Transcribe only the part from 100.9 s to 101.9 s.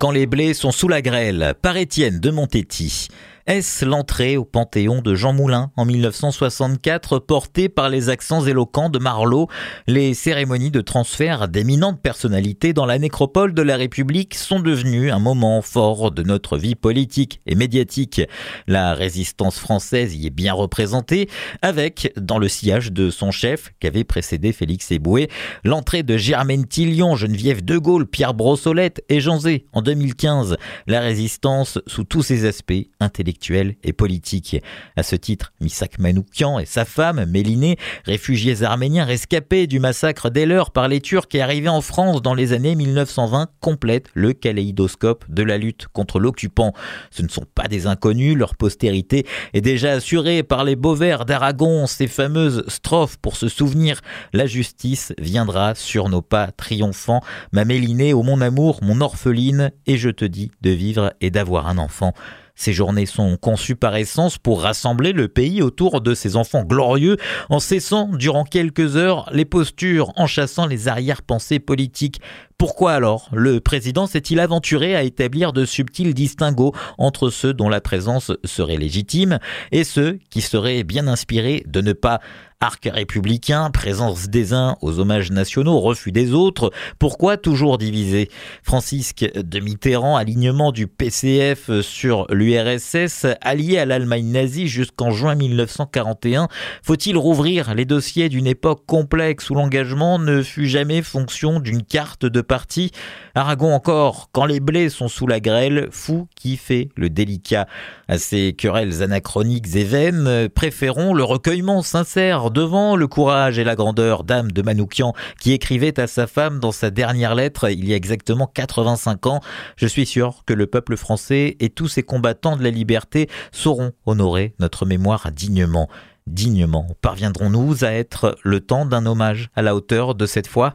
fonction d'une